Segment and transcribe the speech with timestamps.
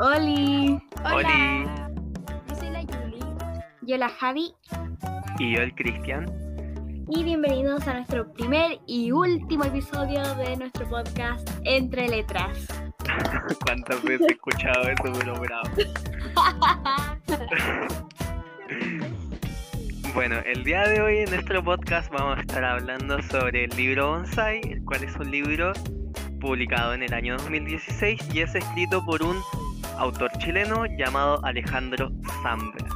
[0.00, 0.80] Oli.
[1.04, 1.90] Hola.
[2.48, 3.20] Yo soy la Yuli.
[3.82, 4.54] Yo la Javi.
[5.38, 6.26] Y yo el Cristian.
[7.08, 12.66] Y bienvenidos a nuestro primer y último episodio de nuestro podcast Entre Letras.
[13.64, 15.68] ¿Cuántas veces he escuchado eso, pero bravo?
[20.14, 24.10] bueno, el día de hoy en nuestro podcast vamos a estar hablando sobre el libro
[24.10, 25.72] Bonsai, el cual es un libro
[26.40, 29.36] publicado en el año 2016 y es escrito por un
[29.98, 32.10] autor chileno llamado Alejandro
[32.42, 32.86] Zambra.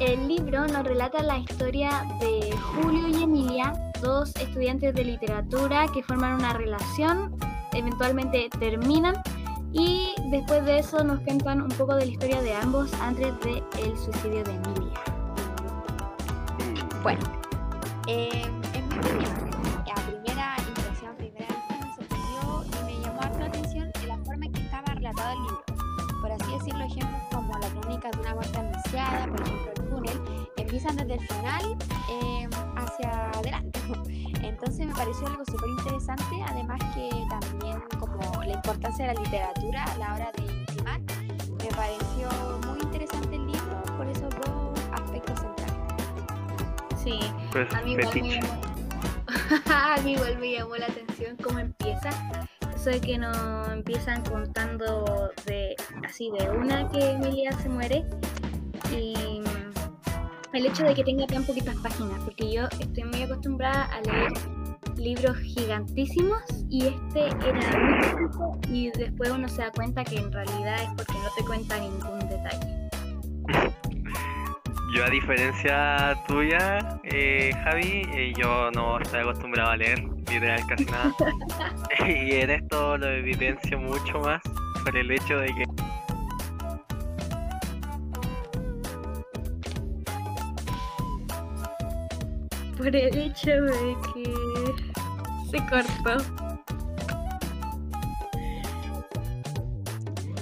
[0.00, 3.72] El libro nos relata la historia de Julio y Emilia,
[4.02, 7.34] dos estudiantes de literatura que forman una relación,
[7.72, 9.14] eventualmente terminan
[9.72, 13.62] y después de eso nos cuentan un poco de la historia de ambos antes del
[13.78, 15.00] el suicidio de Emilia.
[17.02, 17.20] Bueno,
[18.06, 18.42] eh,
[30.86, 31.76] empiezan desde el final
[32.10, 33.80] eh, hacia adelante.
[34.42, 39.84] Entonces me pareció algo súper interesante, además que también como la importancia de la literatura
[39.84, 42.28] a la hora de intimar, me pareció
[42.66, 47.02] muy interesante el libro por esos dos aspectos centrales.
[47.02, 47.18] Sí,
[47.52, 48.40] Pues, a mí igual me
[49.72, 52.10] a mí igual me llamó la atención cómo empieza.
[52.74, 58.04] Eso de que nos empiezan contando de así de una que Emilia se muere
[58.92, 59.40] y
[60.56, 64.32] el hecho de que tenga tan poquitas páginas, porque yo estoy muy acostumbrada a leer
[64.96, 66.40] libros gigantísimos
[66.70, 70.88] y este era muy chiquito y después uno se da cuenta que en realidad es
[70.96, 72.88] porque no te cuenta ningún detalle.
[74.94, 80.86] Yo a diferencia tuya, eh, Javi, eh, yo no estoy acostumbrado a leer literal casi
[80.86, 81.12] nada.
[82.08, 84.40] y en esto lo evidencio mucho más
[84.82, 85.75] por el hecho de que
[92.86, 94.22] Por el hecho de que
[95.50, 96.22] se cortó.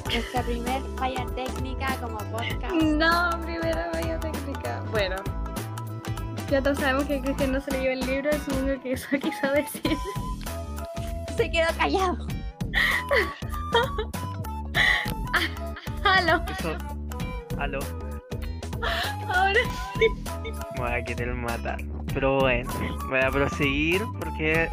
[0.05, 2.75] Nuestra primer falla técnica como podcast.
[2.75, 4.85] No, primera vaya técnica.
[4.91, 5.17] Bueno.
[6.51, 9.97] Ya todos sabemos que Cristian no se leyó el libro, supongo que eso quiso decir.
[11.39, 12.27] Se quedó callado.
[16.05, 16.45] ¡Halo!
[16.59, 16.77] eso...
[17.59, 17.79] Aló,
[19.35, 19.61] Ahora
[20.77, 21.94] me voy a querer matar.
[22.15, 22.71] Pero bueno,
[23.11, 24.71] voy a proseguir porque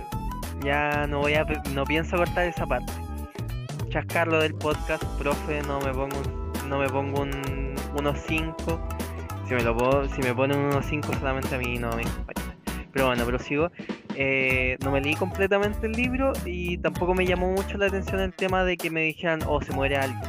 [0.64, 2.94] ya no voy a no pienso cortar esa parte.
[3.90, 8.80] Chascarlo del podcast, profe, no me pongo un- no me pongo un unos 5.
[9.48, 12.56] Si me lo puedo, si me ponen unos 5 solamente a mí no me acompaña.
[12.94, 13.70] Pero bueno, prosigo.
[14.16, 18.34] Eh, no me leí completamente el libro y tampoco me llamó mucho la atención el
[18.34, 20.22] tema de que me dijeran, oh, se muere alguien.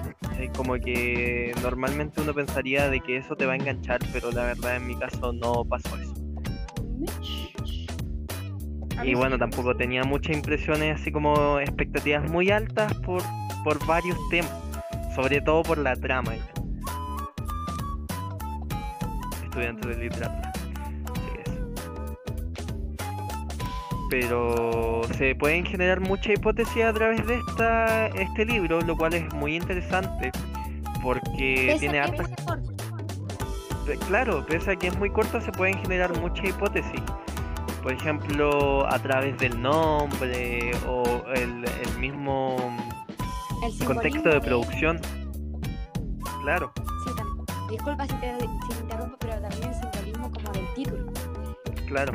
[0.56, 4.77] Como que normalmente uno pensaría de que eso te va a enganchar, pero la verdad
[4.77, 6.15] en mi caso no pasó eso.
[9.05, 13.23] Y bueno, tampoco tenía muchas impresiones así como expectativas muy altas por,
[13.65, 14.53] por varios temas,
[15.15, 16.33] sobre todo por la trama.
[19.45, 20.53] Estudiante de literatura.
[24.09, 29.33] Pero se pueden generar muchas hipótesis a través de esta, este libro, lo cual es
[29.34, 30.31] muy interesante
[31.03, 32.31] porque Pese tiene hartas
[34.07, 37.01] Claro, pese a que es muy corto, se pueden generar muchas hipótesis.
[37.82, 41.03] Por ejemplo, a través del nombre o
[41.34, 42.56] el, el mismo
[43.62, 45.00] El contexto de producción.
[46.42, 46.72] Claro,
[47.04, 47.47] Sí, también.
[47.71, 51.12] Disculpa si te, si te interrumpo, pero también el simbolismo como del título.
[51.87, 52.12] claro.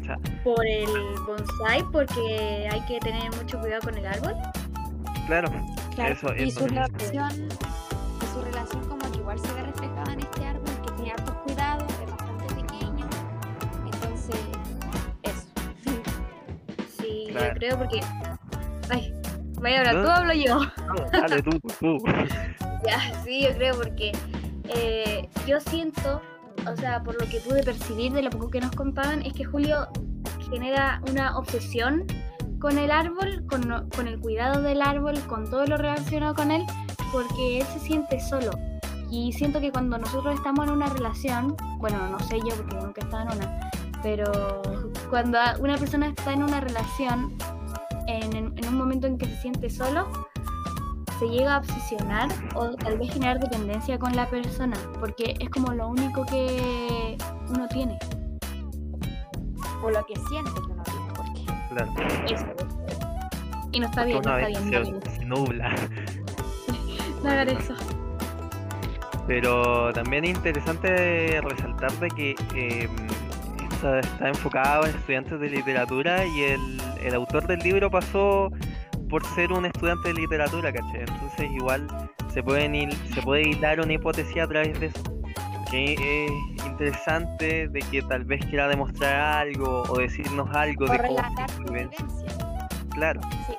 [0.00, 0.88] O sea, por el
[1.26, 4.34] bonsai, porque hay que tener mucho cuidado con el árbol.
[5.26, 5.50] claro,
[5.94, 6.12] Claro.
[6.14, 7.48] Eso, y eso su relación,
[8.20, 11.34] y su relación como que igual se ve reflejada en este árbol que tiene hartos
[11.44, 11.83] cuidados.
[14.24, 14.40] Entonces,
[15.22, 15.46] eso.
[16.98, 17.46] Sí, Claro.
[17.48, 18.00] yo creo porque.
[18.90, 19.14] Ay,
[19.60, 20.02] vaya ahora, ¿No?
[20.04, 20.58] tú hablo yo.
[20.58, 21.50] no, dale tú,
[21.80, 21.98] tú.
[22.86, 24.12] Ya, sí, yo creo porque
[24.68, 26.20] eh, yo siento,
[26.70, 29.44] o sea, por lo que pude percibir de lo poco que nos contaban, es que
[29.44, 29.88] Julio
[30.50, 32.04] genera una obsesión
[32.60, 36.62] con el árbol, con, con el cuidado del árbol, con todo lo relacionado con él,
[37.10, 38.50] porque él se siente solo.
[39.10, 43.00] Y siento que cuando nosotros estamos en una relación, bueno, no sé yo porque nunca
[43.00, 43.70] he estado en una,
[44.04, 44.60] pero
[45.08, 47.36] cuando una persona está en una relación,
[48.06, 50.06] en, un momento en que se siente solo,
[51.18, 55.72] se llega a obsesionar o tal vez generar dependencia con la persona, porque es como
[55.72, 57.16] lo único que
[57.48, 57.98] uno tiene.
[59.82, 61.40] O lo que siente que uno tiene, porque
[61.70, 61.92] Claro.
[62.28, 62.46] Eso.
[63.72, 64.64] Y no está Porque bien, no está bien.
[64.64, 65.10] no se, hagan eso.
[65.10, 65.74] se nubla.
[67.24, 67.74] No hagan eso.
[69.26, 72.88] Pero también es interesante resaltar de que eh,
[73.84, 78.50] esto está enfocado en estudiantes de literatura y el, el autor del libro pasó
[79.08, 81.00] por ser un estudiante de literatura, ¿cachai?
[81.00, 81.86] Entonces igual
[82.32, 85.02] se, pueden hil- se puede hilar una hipótesis a través de eso.
[85.70, 90.98] Que es interesante de que tal vez quiera demostrar algo o decirnos algo O de
[90.98, 91.16] cómo.
[92.92, 93.54] Claro, Sí,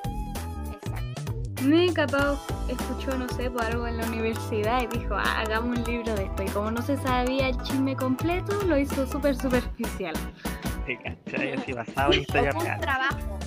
[1.62, 2.38] Mi capaz
[2.68, 6.24] escuchó, no sé, por algo en la universidad y dijo, "Ah, hagamos un libro de
[6.24, 6.42] esto.
[6.42, 10.14] Y como no se sabía el chisme completo, lo hizo súper superficial.
[10.86, 11.52] sí, ¿cachai?
[11.52, 13.38] Así basado historia fue un trabajo.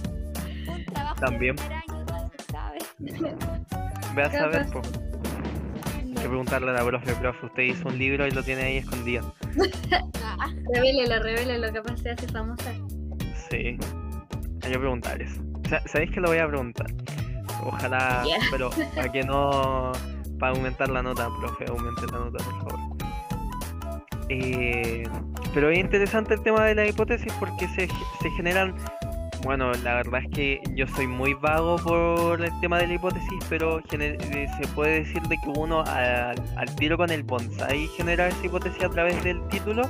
[0.68, 1.56] Un trabajo También.
[1.56, 2.80] de primer año, no se sabe.
[4.16, 4.82] Ve a saber, po.
[5.96, 8.78] Hay que preguntarle a la profe, profe, usted hizo un libro y lo tiene ahí
[8.78, 9.34] escondido.
[10.74, 12.72] Revélelo, revélelo, capaz se hace famosa.
[13.50, 13.78] Sí,
[14.64, 15.42] hay que preguntar eso.
[15.70, 16.88] Sa- ¿Sabéis que lo voy a preguntar?
[17.64, 19.92] Ojalá, pero para que no.
[20.40, 22.80] Para aumentar la nota, profe, aumente la nota, por favor.
[24.30, 25.04] Eh,
[25.54, 28.76] pero es interesante el tema de la hipótesis porque se, se generan.
[29.44, 33.44] Bueno, la verdad es que yo soy muy vago por el tema de la hipótesis,
[33.50, 38.28] pero eh, se puede decir de que uno al, al tiro con el bonsai genera
[38.28, 39.84] esa hipótesis a través del título.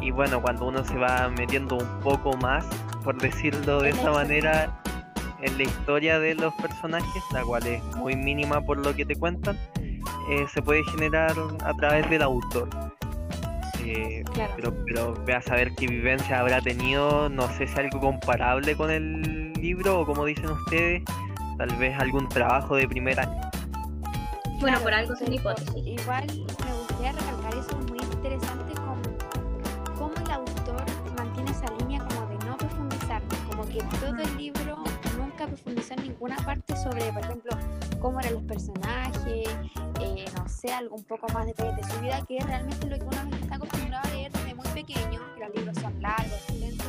[0.00, 2.64] Y bueno, cuando uno se va metiendo un poco más,
[3.04, 4.80] por decirlo de esa manera,
[5.42, 9.16] en la historia de los personajes, la cual es muy mínima por lo que te
[9.16, 9.58] cuentan,
[10.30, 11.34] eh, se puede generar
[11.64, 12.68] a través del autor.
[13.84, 14.52] Eh, claro.
[14.56, 18.90] pero, pero ve a saber qué vivencia habrá tenido, no sé si algo comparable con
[18.90, 21.02] el libro o como dicen ustedes,
[21.56, 23.40] tal vez algún trabajo de primer año.
[24.60, 25.86] Bueno, Claro, por algo son hipótesis.
[25.86, 29.00] Igual me gustaría recalcar eso, es muy interesante como,
[29.98, 30.84] cómo el autor
[31.16, 34.79] mantiene esa línea como de no profundizar, como que todo el libro
[35.40, 37.52] nunca profundizó en ninguna parte sobre, por ejemplo,
[38.00, 39.48] cómo eran los personajes,
[40.00, 42.98] eh, no sé, algo un poco más detalles de su vida, que es realmente lo
[42.98, 46.86] que uno está acostumbrado a leer desde muy pequeño, que los libros son largos, lentos,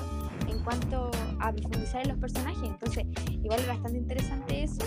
[0.49, 2.63] en cuanto a profundizar en los personajes.
[2.63, 4.83] Entonces, igual es bastante interesante eso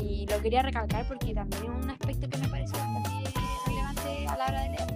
[0.00, 3.10] y lo quería recalcar porque también es un aspecto que me parece bastante
[3.66, 4.88] relevante a la hora de leer.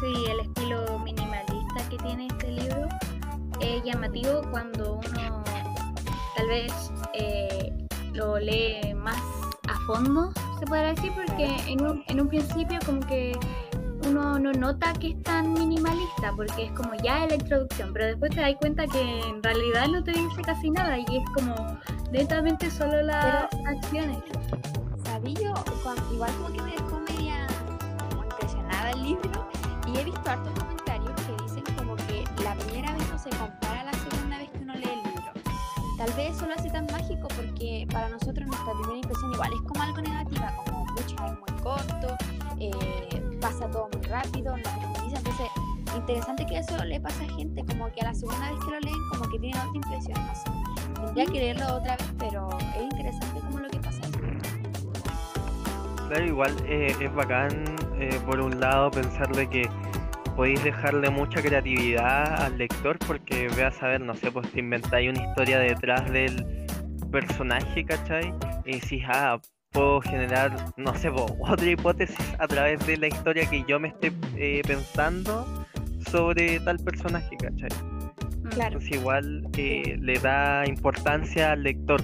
[0.00, 2.88] Sí, el estilo minimalista que tiene este libro
[3.60, 5.39] es llamativo cuando uno
[6.36, 6.72] tal vez
[7.14, 7.72] eh,
[8.12, 9.16] lo lee más
[9.68, 13.38] a fondo, se podrá decir, porque en un, en un principio como que
[14.08, 18.34] uno no nota que es tan minimalista, porque es como ya la introducción, pero después
[18.34, 21.54] te das cuenta que en realidad no te dice casi nada y es como
[22.10, 24.18] netamente solo las acciones.
[25.04, 27.46] Sabí yo, cuan- igual como que me dejó media
[28.10, 29.48] como impresionada el libro
[29.86, 33.69] y he visto hartos comentarios que dicen como que la primera vez no se compara
[36.00, 39.60] Tal vez eso lo hace tan mágico porque para nosotros nuestra primera impresión igual es
[39.60, 42.16] como algo negativa, como mucha es muy corto,
[42.58, 45.46] eh, pasa todo muy rápido, no profundiza, entonces
[45.94, 48.80] interesante que eso le pasa a gente como que a la segunda vez que lo
[48.80, 50.50] leen como que tienen otra impresión, no sé.
[51.04, 54.00] Tendría que leerlo otra vez, pero es interesante como lo que pasa.
[56.08, 57.50] Claro, igual eh, es bacán
[57.98, 59.68] eh, por un lado pensar de que
[60.40, 65.10] podéis dejarle mucha creatividad al lector porque ve a saber, no sé, pues te inventáis
[65.10, 66.46] una historia detrás del
[67.12, 68.32] personaje, ¿cachai?
[68.64, 69.38] Y decís, ah,
[69.70, 73.88] puedo generar, no sé, po, otra hipótesis a través de la historia que yo me
[73.88, 75.66] esté eh, pensando
[76.10, 77.68] sobre tal personaje, ¿cachai?
[78.38, 78.48] Mm.
[78.48, 78.78] Claro.
[78.78, 82.00] Entonces igual eh, le da importancia al lector.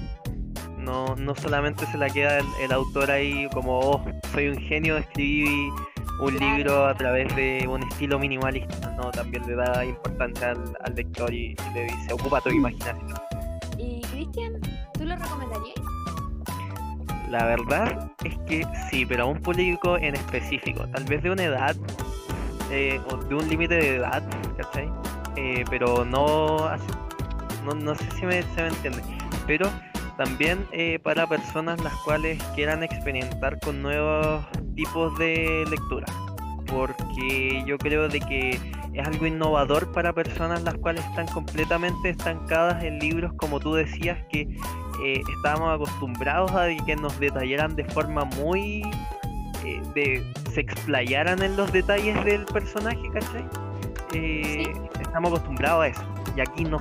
[0.77, 4.99] No, no solamente se la queda el, el autor ahí como, oh, soy un genio,
[4.99, 5.71] escribí
[6.21, 6.57] un Claro.
[6.57, 8.91] libro a través de un estilo minimalista.
[8.93, 13.15] No, también le da importancia al, al lector y, y le dice, ocupa tu imaginación.
[13.79, 14.53] Y Cristian,
[14.95, 15.75] ¿tú lo recomendarías?
[17.29, 21.43] La verdad es que sí, pero a un público en específico, tal vez de una
[21.45, 21.77] edad,
[22.71, 24.23] eh, o de un límite de edad,
[24.57, 24.89] ¿cachai?
[25.37, 26.57] Eh, pero no,
[27.65, 29.03] no, no sé si me, se me entiende,
[29.47, 29.69] pero
[30.17, 34.45] también eh, para personas las cuales quieran experimentar con nuevos
[34.75, 36.07] tipos de lectura,
[36.67, 38.59] porque yo creo de que
[38.93, 44.19] es algo innovador para personas las cuales están completamente estancadas en libros como tú decías
[44.31, 44.49] que
[45.03, 48.83] eh, estábamos acostumbrados a que nos detallaran de forma muy
[49.65, 53.45] eh, de se explayaran en los detalles del personaje, ¿cachai?
[54.15, 54.65] Eh,
[55.01, 56.03] Estamos acostumbrados a eso
[56.37, 56.79] y aquí no.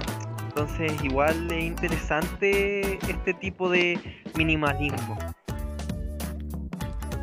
[0.58, 4.00] Entonces igual es interesante este tipo de
[4.38, 5.18] minimalismo.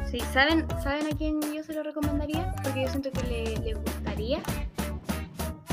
[0.05, 2.55] Sí, ¿saben, ¿saben a quién yo se lo recomendaría?
[2.63, 4.39] Porque yo siento que le, le gustaría.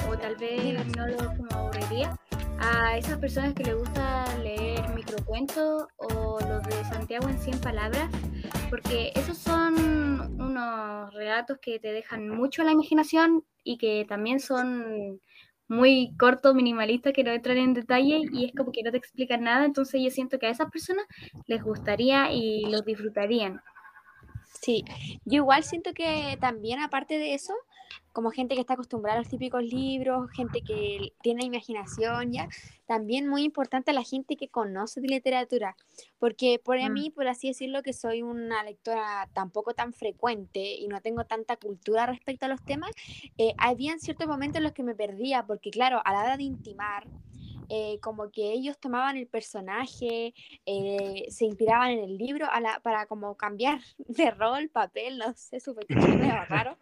[0.10, 2.16] O tal vez no lo como aburriría.
[2.60, 8.10] a esas personas que les gusta leer microcuentos o los de Santiago en 100 palabras,
[8.70, 14.40] porque esos son unos relatos que te dejan mucho a la imaginación y que también
[14.40, 15.20] son
[15.70, 19.44] muy cortos, minimalistas, que no entran en detalle y es como que no te explican
[19.44, 21.06] nada, entonces yo siento que a esas personas
[21.48, 23.62] les gustaría y los disfrutarían.
[24.62, 24.84] Sí,
[25.26, 27.54] yo igual siento que también aparte de eso,
[28.12, 32.50] como gente que está acostumbrada a los típicos libros, gente que tiene imaginación ya,
[32.86, 35.76] también muy importante la gente que conoce de literatura,
[36.18, 36.92] porque por mm.
[36.92, 41.56] mí, por así decirlo, que soy una lectora tampoco tan frecuente y no tengo tanta
[41.58, 42.92] cultura respecto a los temas,
[43.38, 46.44] eh, había ciertos momentos en los que me perdía, porque claro, a la hora de
[46.44, 47.08] intimar,
[47.70, 50.34] eh, como que ellos tomaban el personaje,
[50.66, 55.34] eh, se inspiraban en el libro a la, para como cambiar de rol, papel, no
[55.36, 55.96] sé, fetiche
[56.50, 56.78] raro.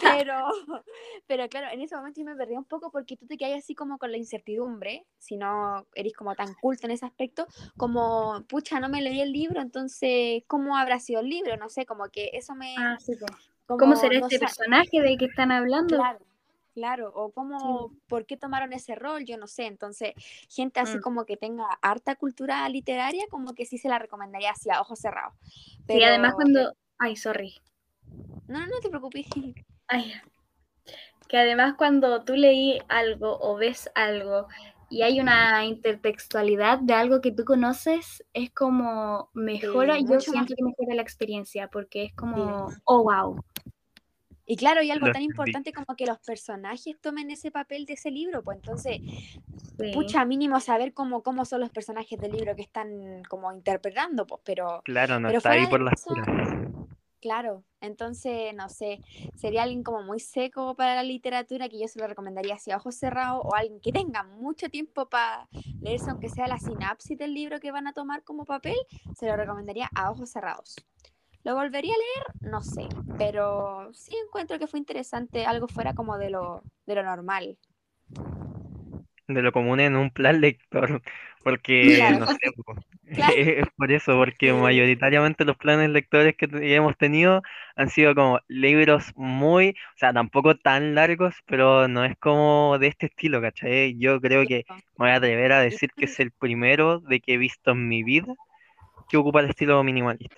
[0.00, 0.34] Pero,
[1.26, 3.74] pero claro, en ese momento yo me perdí un poco porque tú te quedas así
[3.74, 7.46] como con la incertidumbre, si no eres como tan culto en ese aspecto,
[7.76, 11.56] como, pucha, no me leí el libro, entonces, ¿cómo habrá sido el libro?
[11.56, 12.74] No sé, como que eso me...
[12.78, 13.14] Ah, sí,
[13.66, 15.96] ¿Cómo será este personaje de que están hablando?
[15.96, 16.29] Claro
[16.80, 19.66] claro, o cómo, por qué tomaron ese rol, yo no sé.
[19.66, 20.14] Entonces,
[20.48, 21.00] gente así mm.
[21.02, 24.98] como que tenga harta cultura literaria, como que sí se la recomendaría así a ojos
[24.98, 25.34] cerrados.
[25.86, 26.06] Pero...
[26.06, 26.74] además cuando...
[26.98, 27.54] Ay, sorry.
[28.48, 29.26] No, no, no te preocupes.
[29.88, 30.14] Ay,
[31.28, 34.48] que además cuando tú leí algo o ves algo
[34.88, 40.64] y hay una intertextualidad de algo que tú conoces, es como mejora, yo siento que
[40.64, 43.44] mejora la experiencia, porque es como, oh, wow.
[44.50, 48.10] Y claro, y algo tan importante como que los personajes tomen ese papel de ese
[48.10, 48.98] libro, pues entonces,
[49.94, 54.40] pucha, mínimo saber cómo, cómo son los personajes del libro que están como interpretando, pues,
[54.44, 54.82] pero...
[54.84, 56.04] Claro, no está ahí por las
[57.20, 58.98] Claro, entonces, no sé,
[59.36, 62.78] sería alguien como muy seco para la literatura que yo se lo recomendaría así a
[62.78, 65.48] ojos cerrados o alguien que tenga mucho tiempo para
[65.80, 68.74] leerse, aunque sea la sinapsis del libro que van a tomar como papel,
[69.14, 70.74] se lo recomendaría a ojos cerrados.
[71.42, 72.52] ¿Lo volvería a leer?
[72.52, 77.02] No sé, pero sí encuentro que fue interesante, algo fuera como de lo, de lo
[77.02, 77.56] normal.
[79.26, 81.00] De lo común en un plan lector,
[81.42, 82.36] porque no sé,
[83.60, 87.42] es por eso, porque mayoritariamente los planes lectores que hemos tenido
[87.74, 92.88] han sido como libros muy, o sea, tampoco tan largos, pero no es como de
[92.88, 93.96] este estilo, ¿cachai?
[93.98, 97.34] Yo creo que me voy a atrever a decir que es el primero de que
[97.34, 98.34] he visto en mi vida
[99.08, 100.36] que ocupa el estilo minimalista.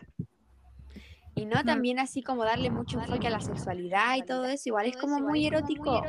[1.34, 4.86] Y no también así como darle mucho enfoque a la sexualidad y todo eso, igual
[4.86, 6.02] es como muy erótico.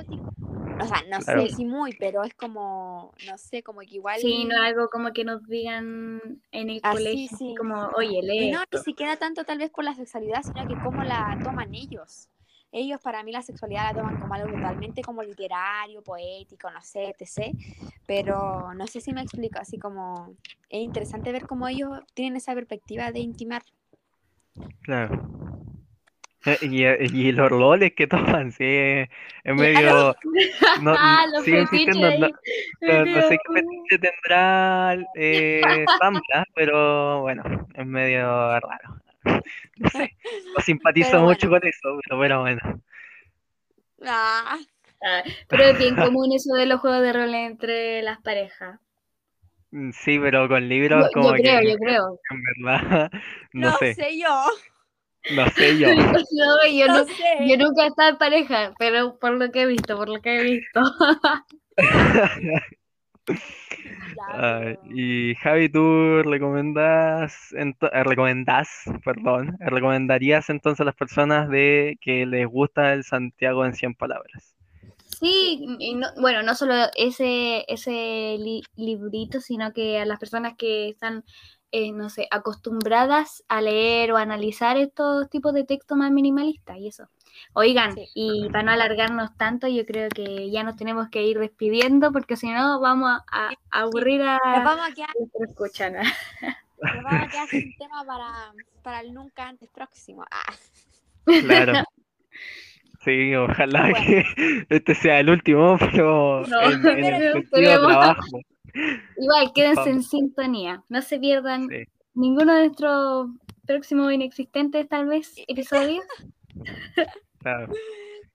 [0.81, 4.19] O sea, no sé si muy, pero es como, no sé, como que igual...
[4.19, 6.19] Sí, no algo como que nos digan
[6.51, 8.49] en el colegio, como, oye, lee.
[8.49, 11.73] Y no, ni siquiera tanto tal vez por la sexualidad, sino que cómo la toman
[11.73, 12.29] ellos.
[12.71, 17.13] Ellos para mí la sexualidad la toman como algo totalmente como literario, poético, no sé,
[17.17, 17.55] etc.
[18.07, 20.35] Pero no sé si me explico, así como
[20.69, 23.61] es interesante ver cómo ellos tienen esa perspectiva de intimar.
[24.83, 25.29] Claro.
[26.45, 29.09] Eh, y, eh, y los roles que toman, sí, es
[29.45, 30.15] medio.
[30.81, 35.61] No, ah, los sigo insistiendo, no, no, sé qué fetiche tendrá eh,
[36.55, 37.43] pero bueno,
[37.73, 39.01] es medio raro.
[39.77, 40.17] No sé,
[40.55, 42.59] no simpatizo mucho con eso, pero bueno.
[44.05, 44.57] Ah.
[45.05, 48.79] Ah, pero es bien común eso de los juegos de rol entre las parejas.
[49.73, 52.19] Mm, sí, pero con libros como yo creo, yo creo.
[52.29, 53.11] En verdad,
[53.53, 53.95] no, no sé.
[54.19, 54.45] yo.
[55.35, 55.87] No sé yo.
[55.95, 57.47] no, yo, no, sé.
[57.47, 60.35] yo nunca he estado en pareja, pero por lo que he visto, por lo que
[60.35, 60.81] he visto.
[64.93, 72.45] y Javi, ¿tú recomendás, eh, recomendás, perdón, recomendarías entonces a las personas de que les
[72.45, 74.52] gusta el Santiago en 100 palabras?
[75.19, 75.65] Sí,
[76.19, 78.37] bueno, no solo ese, ese
[78.75, 81.23] librito, sino que a las personas que están,
[81.71, 86.87] eh, no sé, acostumbradas a leer o analizar estos tipos de textos más minimalistas y
[86.87, 87.07] eso.
[87.53, 92.11] Oigan, y para no alargarnos tanto, yo creo que ya nos tenemos que ir despidiendo
[92.11, 95.09] porque si no vamos a, aburrir a, nos vamos a quedar,
[95.47, 95.93] escuchan.
[96.83, 98.51] Nos vamos a quedar sin tema para,
[98.81, 100.25] para el nunca antes próximo.
[100.29, 100.53] Ah.
[101.25, 101.83] Claro.
[103.03, 104.23] Sí, ojalá que
[104.69, 108.39] este sea el último, pero en, el trabajo.
[109.17, 110.83] Igual, quédense en sintonía.
[110.89, 111.67] No se pierdan
[112.13, 113.29] ninguno de nuestros
[113.65, 116.05] próximos inexistentes, tal vez, episodios.
[117.39, 117.73] Claro.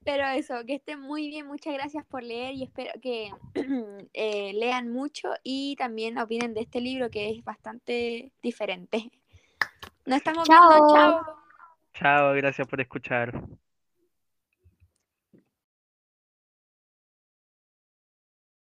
[0.03, 3.31] Pero eso, que estén muy bien, muchas gracias por leer y espero que
[4.13, 9.09] eh, lean mucho y también opinen de este libro que es bastante diferente.
[10.05, 10.69] Nos estamos chao.
[10.69, 11.25] viendo, chao.
[11.95, 13.33] Chao, gracias por escuchar.